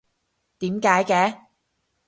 [0.57, 1.39] 點解嘅？